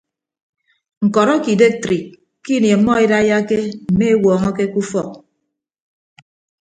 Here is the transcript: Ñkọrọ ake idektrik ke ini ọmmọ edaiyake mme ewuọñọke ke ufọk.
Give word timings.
Ñkọrọ 1.05 1.31
ake 1.37 1.49
idektrik 1.55 2.05
ke 2.43 2.51
ini 2.57 2.69
ọmmọ 2.77 2.91
edaiyake 3.03 3.55
mme 3.91 4.05
ewuọñọke 4.15 4.63
ke 4.71 4.77
ufọk. 4.81 5.11